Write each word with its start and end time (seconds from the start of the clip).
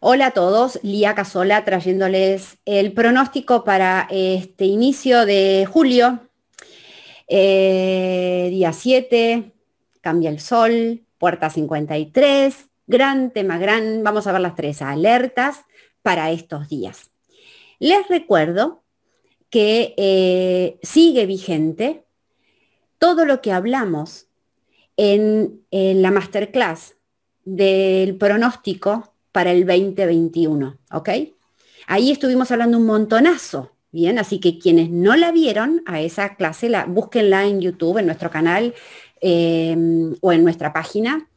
Hola 0.00 0.26
a 0.26 0.30
todos, 0.30 0.78
Lía 0.84 1.16
Casola 1.16 1.64
trayéndoles 1.64 2.58
el 2.64 2.92
pronóstico 2.92 3.64
para 3.64 4.06
este 4.12 4.64
inicio 4.64 5.26
de 5.26 5.66
julio. 5.68 6.20
Eh, 7.26 8.46
día 8.52 8.72
7, 8.72 9.50
cambia 10.00 10.30
el 10.30 10.38
sol, 10.38 11.02
puerta 11.18 11.50
53, 11.50 12.68
gran 12.86 13.32
tema, 13.32 13.58
gran, 13.58 14.04
vamos 14.04 14.28
a 14.28 14.32
ver 14.32 14.40
las 14.40 14.54
tres 14.54 14.82
alertas 14.82 15.64
para 16.02 16.30
estos 16.30 16.68
días. 16.68 17.10
Les 17.80 18.06
recuerdo 18.08 18.84
que 19.50 19.94
eh, 19.96 20.78
sigue 20.80 21.26
vigente 21.26 22.04
todo 23.00 23.24
lo 23.24 23.40
que 23.40 23.50
hablamos 23.50 24.28
en, 24.96 25.60
en 25.72 26.02
la 26.02 26.12
masterclass 26.12 26.94
del 27.44 28.16
pronóstico 28.16 29.17
para 29.38 29.52
el 29.52 29.64
2021, 29.64 30.78
¿ok? 30.90 31.10
Ahí 31.86 32.10
estuvimos 32.10 32.50
hablando 32.50 32.76
un 32.76 32.86
montonazo, 32.86 33.70
¿bien? 33.92 34.18
Así 34.18 34.40
que 34.40 34.58
quienes 34.58 34.90
no 34.90 35.14
la 35.14 35.30
vieron 35.30 35.84
a 35.86 36.00
esa 36.00 36.34
clase, 36.34 36.68
la, 36.68 36.86
búsquenla 36.86 37.46
en 37.46 37.60
YouTube, 37.60 37.98
en 37.98 38.06
nuestro 38.06 38.30
canal 38.30 38.74
em, 39.20 40.16
o 40.22 40.32
en 40.32 40.42
nuestra 40.42 40.72
página, 40.72 41.28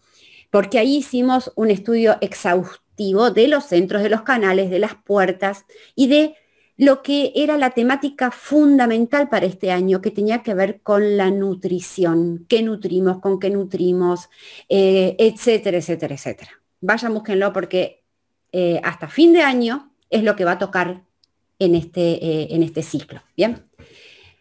porque 0.49 0.79
ahí 0.79 0.97
hicimos 0.97 1.51
un 1.55 1.69
estudio 1.69 2.17
exhaustivo 2.21 3.29
de 3.29 3.47
los 3.47 3.65
centros, 3.65 4.01
de 4.01 4.09
los 4.09 4.23
canales, 4.23 4.71
de 4.71 4.79
las 4.79 4.95
puertas 4.95 5.65
y 5.93 6.07
de 6.07 6.33
lo 6.77 7.03
que 7.03 7.31
era 7.35 7.55
la 7.59 7.69
temática 7.69 8.31
fundamental 8.31 9.29
para 9.29 9.45
este 9.45 9.69
año, 9.69 10.01
que 10.01 10.09
tenía 10.09 10.41
que 10.41 10.55
ver 10.55 10.81
con 10.81 11.17
la 11.17 11.29
nutrición, 11.29 12.47
qué 12.49 12.63
nutrimos, 12.63 13.19
con 13.19 13.39
qué 13.39 13.51
nutrimos, 13.51 14.27
eh, 14.69 15.15
etcétera, 15.19 15.77
etcétera, 15.77 16.15
etcétera 16.15 16.61
vayan, 16.81 17.13
búsquenlo 17.13 17.53
porque 17.53 18.00
eh, 18.51 18.79
hasta 18.83 19.07
fin 19.07 19.33
de 19.33 19.41
año 19.41 19.91
es 20.09 20.23
lo 20.23 20.35
que 20.35 20.45
va 20.45 20.53
a 20.53 20.57
tocar 20.57 21.03
en 21.59 21.75
este, 21.75 22.23
eh, 22.25 22.47
en 22.51 22.63
este 22.63 22.83
ciclo. 22.83 23.21
¿Bien? 23.35 23.65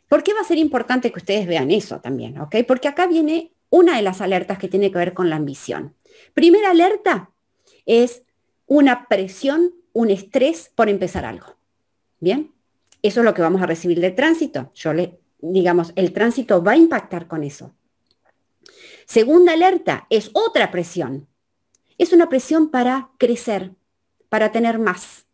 ¿Por 0.08 0.22
qué 0.22 0.34
va 0.34 0.40
a 0.40 0.44
ser 0.44 0.58
importante 0.58 1.12
que 1.12 1.18
ustedes 1.18 1.46
vean 1.46 1.70
eso 1.70 2.00
también? 2.00 2.38
¿ok? 2.40 2.56
Porque 2.66 2.88
acá 2.88 3.06
viene 3.06 3.52
una 3.68 3.96
de 3.96 4.02
las 4.02 4.20
alertas 4.20 4.58
que 4.58 4.68
tiene 4.68 4.90
que 4.90 4.98
ver 4.98 5.14
con 5.14 5.30
la 5.30 5.36
ambición. 5.36 5.94
Primera 6.34 6.70
alerta 6.70 7.30
es 7.86 8.22
una 8.66 9.06
presión, 9.06 9.74
un 9.92 10.10
estrés 10.10 10.72
por 10.74 10.88
empezar 10.88 11.24
algo. 11.24 11.56
¿Bien? 12.18 12.52
Eso 13.02 13.20
es 13.20 13.24
lo 13.24 13.34
que 13.34 13.42
vamos 13.42 13.62
a 13.62 13.66
recibir 13.66 14.00
del 14.00 14.14
tránsito. 14.14 14.72
Yo 14.74 14.92
le, 14.92 15.20
digamos, 15.40 15.92
el 15.96 16.12
tránsito 16.12 16.62
va 16.62 16.72
a 16.72 16.76
impactar 16.76 17.28
con 17.28 17.44
eso. 17.44 17.72
Segunda 19.06 19.54
alerta 19.54 20.06
es 20.10 20.30
otra 20.34 20.70
presión 20.70 21.28
es 22.00 22.14
una 22.14 22.30
presión 22.30 22.70
para 22.70 23.10
crecer, 23.18 23.74
para 24.30 24.52
tener 24.52 24.78
más, 24.78 25.26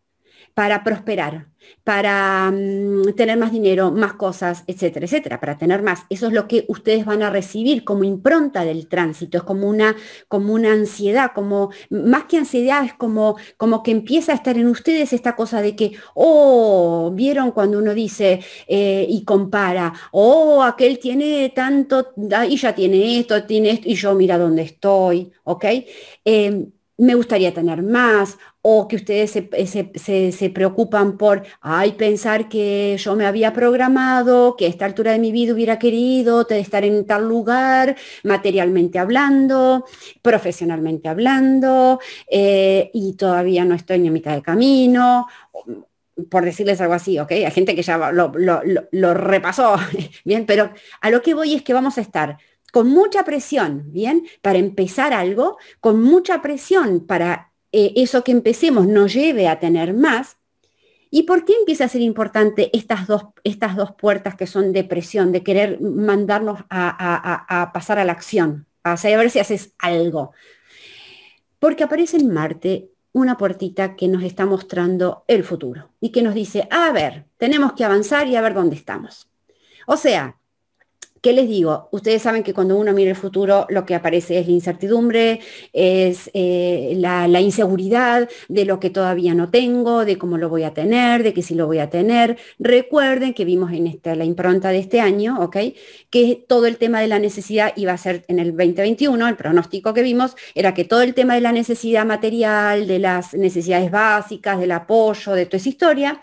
para 0.55 0.83
prosperar, 0.83 1.49
para 1.85 2.51
mm, 2.51 3.15
tener 3.15 3.37
más 3.37 3.53
dinero, 3.53 3.93
más 3.93 4.15
cosas, 4.15 4.65
etcétera, 4.67 5.05
etcétera, 5.05 5.39
para 5.39 5.59
tener 5.59 5.83
más. 5.83 6.05
Eso 6.09 6.29
es 6.29 6.33
lo 6.33 6.49
que 6.49 6.65
ustedes 6.69 7.05
van 7.05 7.23
a 7.23 7.29
recibir 7.31 7.85
como 7.85 8.05
impronta 8.05 8.65
del 8.65 8.89
tránsito, 8.89 9.37
es 9.37 9.45
como 9.45 9.69
una, 9.69 9.95
como 10.29 10.55
una 10.55 10.73
ansiedad, 10.73 11.33
como 11.35 11.71
más 11.91 12.25
que 12.25 12.39
ansiedad, 12.39 12.85
es 12.87 12.95
como, 12.95 13.37
como 13.59 13.83
que 13.83 13.91
empieza 13.91 14.33
a 14.33 14.37
estar 14.37 14.57
en 14.57 14.69
ustedes 14.69 15.13
esta 15.13 15.37
cosa 15.37 15.61
de 15.61 15.77
que, 15.77 15.93
oh, 16.15 17.13
vieron 17.15 17.51
cuando 17.51 17.79
uno 17.79 17.93
dice 17.95 18.41
eh, 18.67 19.07
y 19.09 19.25
compara, 19.25 19.93
oh, 20.13 20.63
aquel 20.63 20.99
tiene 20.99 21.53
tanto, 21.55 22.15
y 22.49 22.57
ya 22.57 22.75
tiene 22.75 23.19
esto, 23.21 23.45
tiene 23.45 23.71
esto, 23.73 23.89
y 23.91 23.95
yo 23.95 24.15
mira 24.15 24.39
dónde 24.39 24.63
estoy, 24.63 25.31
¿ok? 25.45 25.65
Em, 26.25 26.73
me 26.99 27.15
gustaría 27.15 27.53
tener 27.53 27.83
más, 27.83 28.39
o 28.63 28.89
que 28.89 28.97
ustedes 28.97 29.31
se, 29.31 30.51
preocupan 30.51 31.19
por, 31.19 31.43
ay, 31.61 31.93
pensar 31.93 32.49
que 32.49 32.97
yo 32.99 33.15
me 33.15 33.27
había 33.27 33.53
programado, 33.53 34.57
que 34.57 34.67
a 34.67 34.69
esta 34.69 34.87
altura 34.87 35.13
de 35.13 35.19
mi 35.19 35.31
vida 35.31 35.53
hubiera 35.53 35.79
querido 35.79 36.49
estar 36.49 36.85
en 36.85 37.07
tal 37.07 37.29
lugar, 37.29 37.97
materialmente 38.25 38.99
hablando, 38.99 39.85
profesionalmente 40.23 41.09
hablando, 41.09 42.01
eh, 42.31 42.91
y 42.95 43.15
todavía 43.15 43.65
no 43.65 43.75
estoy 43.75 43.99
ni 43.99 44.09
a 44.09 44.13
mitad 44.13 44.35
de 44.35 44.43
camino, 44.43 45.27
por 46.31 46.45
decirles 46.45 46.81
algo 46.81 46.95
así, 46.95 47.19
¿ok? 47.19 47.31
Hay 47.33 47.51
gente 47.51 47.75
que 47.77 47.83
ya 47.83 48.11
lo, 48.11 48.33
lo 48.35 49.15
repasó, 49.15 49.77
bien, 50.25 50.47
pero 50.47 50.73
a 51.03 51.11
lo 51.11 51.21
que 51.21 51.35
voy 51.35 51.55
es 51.55 51.63
que 51.63 51.75
vamos 51.75 51.99
a 51.99 52.01
estar 52.01 52.39
con 52.73 52.89
mucha 52.89 53.25
presión, 53.25 53.93
¿bien? 53.93 54.27
Para 54.43 54.59
empezar 54.59 55.13
algo, 55.13 55.59
con 55.81 56.03
mucha 56.03 56.43
presión 56.43 57.07
para 57.07 57.53
eh, 57.73 57.93
eso 57.97 58.25
que 58.25 58.33
empecemos 58.33 58.87
nos 58.87 59.13
lleve 59.13 59.49
a 59.49 59.61
tener 59.61 59.95
más. 59.95 60.39
¿Y 61.11 61.23
por 61.23 61.45
qué 61.45 61.55
empieza 61.59 61.85
a 61.85 61.89
ser 61.89 62.01
importante 62.01 62.71
estas 62.77 63.07
dos, 63.07 63.27
estas 63.45 63.77
dos 63.77 63.93
puertas 63.93 64.35
que 64.35 64.47
son 64.47 64.73
de 64.73 64.85
presión, 64.85 65.33
de 65.33 65.43
querer 65.43 65.81
mandarnos 65.81 66.61
a, 66.69 67.71
pasar 67.73 67.99
a 67.99 68.05
la 68.05 68.13
acción, 68.13 68.67
a, 68.83 68.97
ver 68.97 69.31
si 69.31 69.39
haces 69.39 69.73
algo? 69.79 70.33
Porque 71.59 71.85
aparece 71.85 72.17
en 72.17 72.33
Marte 72.33 72.91
una 73.13 73.39
puertita 73.39 73.97
que 73.97 74.09
nos 74.09 74.23
está 74.23 74.45
mostrando 74.45 75.25
el 75.27 75.45
futuro 75.45 75.91
y 76.01 76.11
que 76.11 76.23
nos 76.23 76.35
dice, 76.35 76.69
a 76.71 76.93
ver, 76.93 77.25
tenemos 77.39 77.73
que 77.73 77.85
avanzar 77.85 78.27
y 78.27 78.37
a 78.37 78.43
ver 78.43 78.53
dónde 78.53 78.77
estamos. 78.77 79.29
O 79.87 79.97
sea, 79.97 80.37
¿Qué 81.27 81.33
les 81.33 81.49
digo? 81.49 81.89
Ustedes 81.91 82.23
saben 82.23 82.45
que 82.45 82.55
cuando 82.55 82.77
uno 82.77 82.93
mira 82.93 83.11
el 83.11 83.17
futuro 83.17 83.67
lo 83.69 83.85
que 83.85 83.97
aparece 83.97 84.39
es 84.39 84.47
la 84.47 84.53
incertidumbre, 84.53 85.41
es 85.73 86.31
eh, 86.35 86.93
la, 86.99 87.41
inseguridad 87.41 88.29
de 88.49 88.65
lo 88.65 88.79
que 88.79 88.91
todavía 88.91 89.35
no 89.35 89.51
tengo, 89.51 90.05
de 90.05 90.19
cómo 90.19 90.39
lo 90.39 90.49
voy 90.49 90.63
a 90.63 90.73
tener, 90.73 91.25
de 91.25 91.35
que 91.35 91.43
si 91.43 91.57
lo 91.57 91.67
voy 91.67 91.81
a 91.81 91.91
tener. 91.91 92.39
Recuerden 92.61 93.35
que 93.35 93.45
vimos 93.45 93.73
en 93.73 93.89
esta, 93.89 94.15
la 94.15 94.25
impronta 94.25 94.69
de 94.69 94.79
este 94.79 95.01
año, 95.01 95.41
¿ok? 95.41 95.57
Que 96.11 96.45
todo 96.47 96.67
el 96.67 96.77
tema 96.77 97.01
de 97.01 97.09
la 97.09 97.19
necesidad 97.19 97.73
iba 97.75 97.93
a 97.93 97.99
ser 97.99 98.25
en 98.29 98.39
el 98.39 98.53
2021, 98.53 99.27
el 99.27 99.35
pronóstico 99.35 99.93
que 99.95 100.03
vimos 100.03 100.37
era 100.55 100.75
que 100.75 100.85
todo 100.85 101.03
el 101.03 101.13
tema 101.13 101.35
de 101.35 101.41
la 101.41 101.51
necesidad 101.51 102.07
material, 102.07 102.87
de 102.87 103.01
las 103.01 103.35
necesidades 103.35 103.91
básicas, 103.91 104.61
del 104.61 104.71
apoyo, 104.71 105.33
de 105.33 105.47
toda 105.47 105.57
esa 105.57 105.71
historia, 105.71 106.23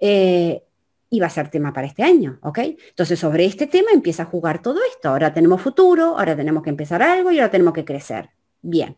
eh, 0.00 0.64
y 1.10 1.20
va 1.20 1.26
a 1.26 1.30
ser 1.30 1.50
tema 1.50 1.72
para 1.72 1.88
este 1.88 2.04
año, 2.04 2.38
¿ok? 2.42 2.58
Entonces 2.88 3.18
sobre 3.18 3.44
este 3.44 3.66
tema 3.66 3.90
empieza 3.92 4.22
a 4.22 4.26
jugar 4.26 4.62
todo 4.62 4.78
esto. 4.88 5.08
Ahora 5.08 5.34
tenemos 5.34 5.60
futuro, 5.60 6.16
ahora 6.16 6.36
tenemos 6.36 6.62
que 6.62 6.70
empezar 6.70 7.02
algo 7.02 7.32
y 7.32 7.38
ahora 7.38 7.50
tenemos 7.50 7.74
que 7.74 7.84
crecer. 7.84 8.30
Bien. 8.62 8.96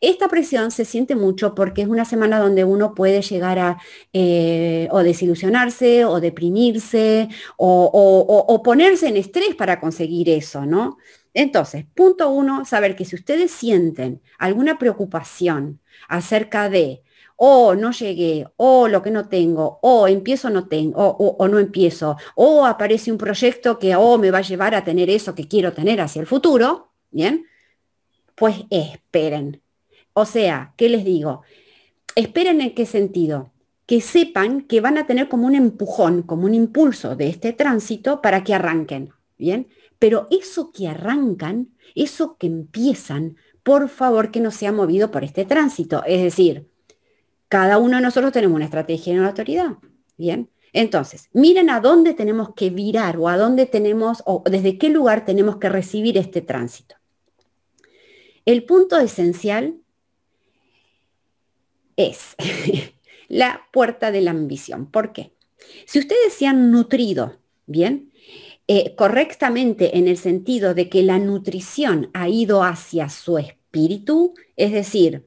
Esta 0.00 0.28
presión 0.28 0.70
se 0.70 0.84
siente 0.84 1.16
mucho 1.16 1.54
porque 1.54 1.82
es 1.82 1.88
una 1.88 2.04
semana 2.04 2.38
donde 2.38 2.64
uno 2.64 2.94
puede 2.94 3.22
llegar 3.22 3.58
a 3.58 3.78
eh, 4.12 4.86
o 4.90 5.02
desilusionarse 5.02 6.04
o 6.04 6.20
deprimirse 6.20 7.28
o, 7.56 8.44
o 8.46 8.62
ponerse 8.62 9.08
en 9.08 9.16
estrés 9.16 9.54
para 9.54 9.80
conseguir 9.80 10.28
eso, 10.28 10.66
¿no? 10.66 10.98
Entonces, 11.32 11.84
punto 11.94 12.30
uno, 12.30 12.64
saber 12.64 12.94
que 12.94 13.04
si 13.04 13.16
ustedes 13.16 13.50
sienten 13.50 14.22
alguna 14.38 14.78
preocupación 14.78 15.80
acerca 16.08 16.68
de 16.68 17.02
o 17.36 17.74
no 17.74 17.90
llegué, 17.90 18.46
o 18.56 18.88
lo 18.88 19.02
que 19.02 19.10
no 19.10 19.28
tengo, 19.28 19.78
o 19.82 20.06
empiezo 20.08 20.50
no 20.50 20.68
tengo, 20.68 21.16
o, 21.18 21.48
no 21.48 21.58
empiezo, 21.58 22.16
o 22.34 22.64
aparece 22.64 23.10
un 23.10 23.18
proyecto 23.18 23.78
que 23.78 23.96
o 23.96 24.18
me 24.18 24.30
va 24.30 24.38
a 24.38 24.42
llevar 24.42 24.74
a 24.74 24.84
tener 24.84 25.10
eso 25.10 25.34
que 25.34 25.48
quiero 25.48 25.72
tener 25.72 26.00
hacia 26.00 26.20
el 26.20 26.26
futuro, 26.26 26.92
¿bien? 27.10 27.46
Pues 28.34 28.56
esperen. 28.70 29.60
O 30.12 30.26
sea, 30.26 30.74
¿qué 30.76 30.88
les 30.88 31.04
digo? 31.04 31.42
Esperen 32.14 32.60
en 32.60 32.74
qué 32.74 32.86
sentido? 32.86 33.50
Que 33.86 34.00
sepan 34.00 34.62
que 34.62 34.80
van 34.80 34.96
a 34.96 35.06
tener 35.06 35.28
como 35.28 35.46
un 35.46 35.54
empujón, 35.54 36.22
como 36.22 36.46
un 36.46 36.54
impulso 36.54 37.16
de 37.16 37.28
este 37.28 37.52
tránsito 37.52 38.22
para 38.22 38.44
que 38.44 38.54
arranquen, 38.54 39.10
¿bien? 39.36 39.68
Pero 39.98 40.28
eso 40.30 40.72
que 40.72 40.88
arrancan, 40.88 41.70
eso 41.94 42.36
que 42.38 42.46
empiezan, 42.46 43.36
por 43.62 43.88
favor 43.88 44.30
que 44.30 44.40
no 44.40 44.50
sea 44.50 44.72
movido 44.72 45.10
por 45.10 45.24
este 45.24 45.44
tránsito. 45.44 46.04
Es 46.06 46.22
decir, 46.22 46.68
cada 47.48 47.78
uno 47.78 47.96
de 47.96 48.02
nosotros 48.02 48.32
tenemos 48.32 48.56
una 48.56 48.64
estrategia 48.64 49.12
y 49.12 49.18
una 49.18 49.28
autoridad. 49.28 49.76
Bien. 50.16 50.50
Entonces, 50.72 51.28
miren 51.32 51.70
a 51.70 51.80
dónde 51.80 52.14
tenemos 52.14 52.54
que 52.54 52.70
virar 52.70 53.16
o 53.16 53.28
a 53.28 53.36
dónde 53.36 53.66
tenemos 53.66 54.22
o 54.26 54.42
desde 54.44 54.76
qué 54.76 54.90
lugar 54.90 55.24
tenemos 55.24 55.58
que 55.58 55.68
recibir 55.68 56.18
este 56.18 56.42
tránsito. 56.42 56.96
El 58.44 58.64
punto 58.64 58.98
esencial 58.98 59.76
es 61.96 62.34
la 63.28 63.68
puerta 63.72 64.10
de 64.10 64.20
la 64.20 64.32
ambición. 64.32 64.90
¿Por 64.90 65.12
qué? 65.12 65.32
Si 65.86 66.00
ustedes 66.00 66.34
se 66.34 66.46
han 66.46 66.70
nutrido, 66.70 67.38
bien, 67.66 68.12
eh, 68.66 68.94
correctamente 68.96 69.98
en 69.98 70.08
el 70.08 70.16
sentido 70.16 70.74
de 70.74 70.88
que 70.88 71.02
la 71.02 71.18
nutrición 71.18 72.10
ha 72.14 72.28
ido 72.28 72.62
hacia 72.64 73.08
su 73.08 73.38
espíritu, 73.38 74.34
es 74.56 74.72
decir, 74.72 75.26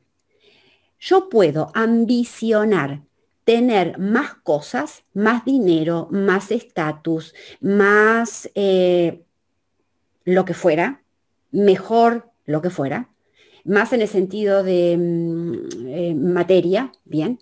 yo 1.00 1.30
puedo 1.30 1.72
ambicionar 1.74 3.04
tener 3.44 3.98
más 3.98 4.34
cosas, 4.44 5.06
más 5.14 5.46
dinero, 5.46 6.10
más 6.12 6.52
estatus, 6.52 7.34
más 7.62 8.50
eh, 8.56 9.24
lo 10.26 10.44
que 10.44 10.54
fuera, 10.54 11.04
mejor 11.52 12.30
lo 12.46 12.62
que 12.62 12.70
fuera, 12.70 13.10
más 13.64 13.94
en 13.94 14.02
el 14.02 14.10
sentido 14.10 14.64
de 14.64 14.98
mm, 14.98 15.88
eh, 15.88 16.16
materia, 16.16 16.92
bien, 17.06 17.40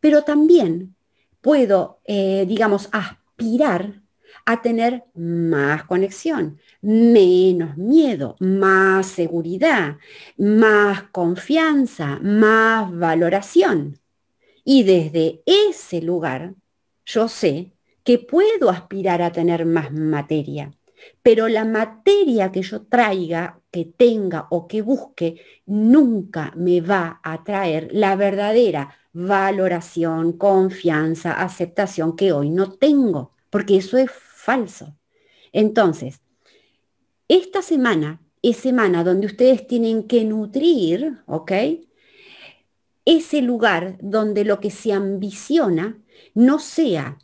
pero 0.00 0.22
también 0.22 0.94
puedo, 1.42 2.00
eh, 2.04 2.46
digamos, 2.48 2.88
aspirar 2.92 4.00
a 4.46 4.62
tener 4.62 5.04
más 5.14 5.84
conexión, 5.84 6.58
menos 6.80 7.76
miedo, 7.76 8.36
más 8.38 9.06
seguridad, 9.06 9.98
más 10.38 11.02
confianza, 11.10 12.20
más 12.22 12.96
valoración. 12.96 13.98
Y 14.64 14.84
desde 14.84 15.42
ese 15.46 16.00
lugar 16.00 16.54
yo 17.04 17.28
sé 17.28 17.72
que 18.04 18.18
puedo 18.18 18.70
aspirar 18.70 19.20
a 19.20 19.32
tener 19.32 19.66
más 19.66 19.92
materia, 19.92 20.72
pero 21.22 21.48
la 21.48 21.64
materia 21.64 22.52
que 22.52 22.62
yo 22.62 22.82
traiga, 22.82 23.60
que 23.72 23.84
tenga 23.84 24.46
o 24.50 24.68
que 24.68 24.80
busque, 24.80 25.40
nunca 25.66 26.52
me 26.56 26.80
va 26.80 27.20
a 27.22 27.42
traer 27.42 27.88
la 27.92 28.14
verdadera 28.14 28.96
valoración, 29.12 30.34
confianza, 30.34 31.32
aceptación 31.32 32.14
que 32.14 32.32
hoy 32.32 32.50
no 32.50 32.72
tengo, 32.72 33.32
porque 33.50 33.78
eso 33.78 33.98
es 33.98 34.10
falso. 34.46 34.96
Entonces, 35.52 36.20
esta 37.26 37.62
semana 37.62 38.20
es 38.42 38.56
semana 38.58 39.02
donde 39.02 39.26
ustedes 39.26 39.66
tienen 39.66 40.04
que 40.04 40.24
nutrir, 40.24 41.18
¿ok? 41.26 41.52
Ese 43.04 43.42
lugar 43.42 43.98
donde 44.00 44.44
lo 44.44 44.60
que 44.60 44.70
se 44.70 44.92
ambiciona 44.92 45.98
no 46.34 46.60
sea 46.60 47.18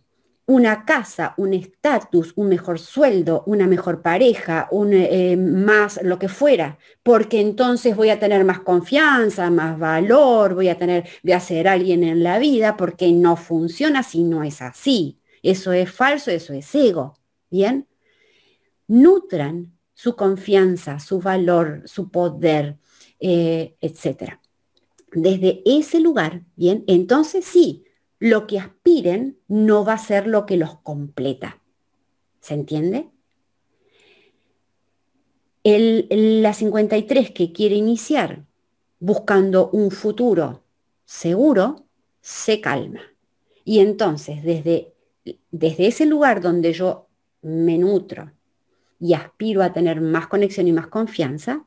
una 0.47 0.85
casa, 0.85 1.35
un 1.37 1.55
estatus, 1.55 2.33
un 2.35 2.49
mejor 2.49 2.81
sueldo, 2.81 3.45
una 3.47 3.69
mejor 3.69 4.03
pareja, 4.03 4.67
un, 4.73 4.93
eh, 4.93 5.37
más 5.37 6.01
lo 6.03 6.19
que 6.19 6.29
fuera, 6.29 6.79
porque 7.05 7.41
entonces 7.41 7.95
voy 7.95 8.11
a 8.11 8.19
tener 8.19 8.45
más 8.45 8.59
confianza, 8.59 9.49
más 9.51 9.79
valor, 9.79 10.55
voy 10.57 10.69
a 10.69 10.77
tener, 10.77 11.09
voy 11.23 11.35
a 11.35 11.41
ser 11.41 11.69
alguien 11.69 12.03
en 12.03 12.25
la 12.25 12.41
vida, 12.41 12.77
porque 12.77 13.13
no 13.13 13.37
funciona 13.37 14.03
si 14.03 14.25
no 14.25 14.43
es 14.43 14.61
así. 14.61 15.22
Eso 15.43 15.73
es 15.73 15.91
falso, 15.91 16.31
eso 16.31 16.53
es 16.53 16.75
ego. 16.75 17.19
Bien, 17.51 17.89
nutran 18.87 19.77
su 19.95 20.17
confianza, 20.17 20.99
su 21.01 21.21
valor, 21.21 21.83
su 21.87 22.11
poder, 22.11 22.79
eh, 23.21 23.77
etc. 23.81 24.39
Desde 25.13 25.63
ese 25.65 26.01
lugar, 26.01 26.43
bien, 26.57 26.85
entonces 26.87 27.45
sí, 27.45 27.85
lo 28.19 28.47
que 28.47 28.59
aspiren 28.59 29.39
no 29.49 29.85
va 29.85 29.95
a 29.95 29.99
ser 29.99 30.27
lo 30.27 30.47
que 30.47 30.57
los 30.57 30.79
completa. 30.81 31.61
¿Se 32.41 32.55
entiende? 32.55 33.11
El, 35.65 36.07
la 36.43 36.55
53 36.55 37.31
que 37.31 37.53
quiere 37.53 37.77
iniciar 37.77 38.47
buscando 38.99 39.71
un 39.71 39.91
futuro 39.91 40.63
seguro, 41.05 41.85
se 42.21 42.61
calma. 42.61 43.01
Y 43.65 43.81
entonces, 43.81 44.43
desde, 44.43 44.92
desde 45.51 45.87
ese 45.87 46.07
lugar 46.07 46.41
donde 46.41 46.73
yo 46.73 47.09
me 47.43 47.79
nutro 47.79 48.33
y 48.99 49.15
aspiro 49.15 49.63
a 49.63 49.73
tener 49.73 50.01
más 50.01 50.29
conexión 50.29 50.69
y 50.69 50.73
más 50.73 50.87
confianza, 50.87 51.67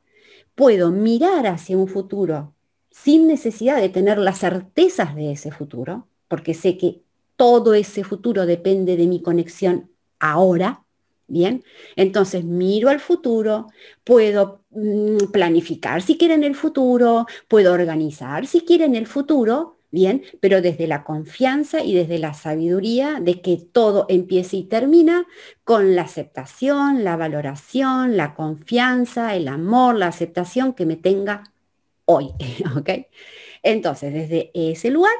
puedo 0.55 0.91
mirar 0.91 1.47
hacia 1.47 1.77
un 1.77 1.87
futuro 1.87 2.53
sin 2.89 3.27
necesidad 3.27 3.81
de 3.81 3.89
tener 3.89 4.17
las 4.17 4.39
certezas 4.39 5.15
de 5.15 5.33
ese 5.33 5.51
futuro, 5.51 6.07
porque 6.29 6.53
sé 6.53 6.77
que 6.77 7.01
todo 7.35 7.73
ese 7.73 8.05
futuro 8.05 8.45
depende 8.45 8.95
de 8.95 9.05
mi 9.05 9.21
conexión 9.21 9.91
ahora, 10.17 10.85
¿bien? 11.27 11.63
Entonces 11.97 12.45
miro 12.45 12.87
al 12.87 13.01
futuro, 13.01 13.67
puedo 14.05 14.61
mm, 14.69 15.31
planificar 15.33 16.01
si 16.01 16.17
quieren 16.17 16.43
el 16.45 16.55
futuro, 16.55 17.25
puedo 17.49 17.73
organizar 17.73 18.47
si 18.47 18.61
quieren 18.61 18.95
el 18.95 19.07
futuro, 19.07 19.74
¿bien? 19.91 20.23
Pero 20.39 20.61
desde 20.61 20.87
la 20.87 21.03
confianza 21.03 21.83
y 21.83 21.93
desde 21.93 22.19
la 22.19 22.33
sabiduría 22.33 23.19
de 23.21 23.41
que 23.41 23.57
todo 23.57 24.05
empieza 24.09 24.55
y 24.55 24.63
termina 24.63 25.25
con 25.63 25.95
la 25.95 26.03
aceptación, 26.03 27.03
la 27.03 27.15
valoración, 27.15 28.17
la 28.17 28.35
confianza, 28.35 29.35
el 29.35 29.47
amor, 29.47 29.95
la 29.95 30.07
aceptación 30.07 30.73
que 30.73 30.85
me 30.85 30.95
tenga 30.95 31.43
hoy, 32.05 32.31
¿ok? 32.77 32.89
Entonces, 33.63 34.13
desde 34.13 34.51
ese 34.53 34.89
lugar 34.91 35.13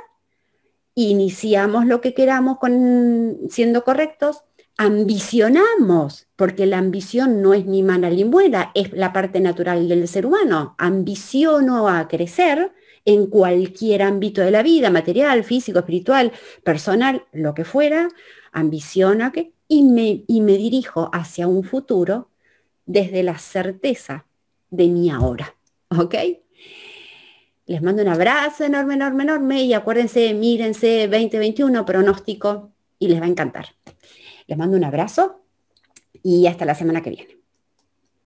iniciamos 0.95 1.85
lo 1.85 2.01
que 2.01 2.13
queramos 2.13 2.57
con, 2.57 3.37
siendo 3.49 3.83
correctos, 3.83 4.43
ambicionamos, 4.77 6.27
porque 6.35 6.65
la 6.65 6.77
ambición 6.77 7.41
no 7.41 7.53
es 7.53 7.65
ni 7.65 7.83
mala 7.83 8.09
ni 8.09 8.23
buena, 8.23 8.71
es 8.75 8.91
la 8.93 9.13
parte 9.13 9.39
natural 9.39 9.87
del 9.87 10.07
ser 10.07 10.25
humano. 10.25 10.75
Ambiciono 10.77 11.87
a 11.87 12.07
crecer 12.07 12.73
en 13.05 13.27
cualquier 13.27 14.01
ámbito 14.01 14.41
de 14.41 14.51
la 14.51 14.63
vida, 14.63 14.89
material, 14.89 15.43
físico, 15.43 15.79
espiritual, 15.79 16.31
personal, 16.63 17.25
lo 17.31 17.53
que 17.53 17.63
fuera, 17.63 18.09
ambiciono 18.51 19.31
que, 19.31 19.53
y 19.67 19.83
me, 19.83 20.23
y 20.27 20.41
me 20.41 20.57
dirijo 20.57 21.09
hacia 21.13 21.47
un 21.47 21.63
futuro 21.63 22.29
desde 22.85 23.23
la 23.23 23.37
certeza 23.37 24.25
de 24.69 24.87
mi 24.87 25.09
ahora. 25.09 25.55
¿Ok? 25.89 26.15
Les 27.67 27.81
mando 27.81 28.01
un 28.01 28.09
abrazo 28.09 28.63
enorme, 28.63 28.93
enorme, 28.93 29.23
enorme 29.23 29.63
y 29.63 29.73
acuérdense, 29.73 30.33
mírense 30.33 31.07
2021 31.07 31.85
pronóstico 31.85 32.71
y 32.99 33.07
les 33.07 33.19
va 33.19 33.25
a 33.25 33.29
encantar. 33.29 33.69
Les 34.47 34.57
mando 34.57 34.77
un 34.77 34.83
abrazo 34.83 35.41
y 36.21 36.45
hasta 36.45 36.65
la 36.65 36.75
semana 36.75 37.01
que 37.01 37.09
viene. 37.09 37.34